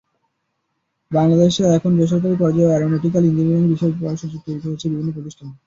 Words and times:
বাংলাদেশে 1.11 1.63
এখন 1.77 1.91
বেসরকারি 1.99 2.35
পর্যায়েও 2.39 2.71
অ্যারোনটিক্যাল 2.71 3.23
ইঞ্জিনিয়ারিং 3.25 3.65
বিষয়ে 3.73 3.97
পড়ার 3.99 4.19
সুযোগ 4.21 4.39
তৈরি 4.45 4.59
হয়েছে 4.65 4.85
বিভিন্ন 4.91 5.09
প্রতিষ্ঠানে। 5.15 5.51